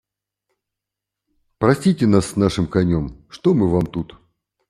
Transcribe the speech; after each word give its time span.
Простите 1.59 2.07
нас 2.07 2.25
с 2.31 2.35
нашим 2.35 2.65
конем, 2.65 3.23
что 3.29 3.53
мы 3.53 3.69
Вам 3.69 3.85
тут. 3.85 4.17